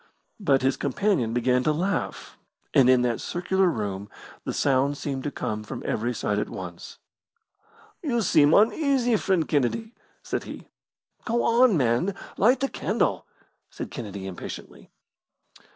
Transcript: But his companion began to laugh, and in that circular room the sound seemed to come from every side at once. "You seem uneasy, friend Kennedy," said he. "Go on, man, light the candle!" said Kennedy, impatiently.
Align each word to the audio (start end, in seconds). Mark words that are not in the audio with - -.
But 0.39 0.63
his 0.63 0.77
companion 0.77 1.31
began 1.31 1.63
to 1.63 1.71
laugh, 1.71 2.35
and 2.73 2.89
in 2.89 3.03
that 3.03 3.21
circular 3.21 3.67
room 3.67 4.09
the 4.45 4.51
sound 4.51 4.97
seemed 4.97 5.23
to 5.25 5.29
come 5.31 5.63
from 5.63 5.83
every 5.85 6.11
side 6.11 6.39
at 6.39 6.49
once. 6.49 6.97
"You 8.01 8.23
seem 8.23 8.51
uneasy, 8.51 9.15
friend 9.17 9.47
Kennedy," 9.47 9.93
said 10.23 10.45
he. 10.45 10.69
"Go 11.23 11.43
on, 11.43 11.77
man, 11.77 12.15
light 12.35 12.61
the 12.61 12.67
candle!" 12.67 13.27
said 13.69 13.91
Kennedy, 13.91 14.25
impatiently. 14.25 14.89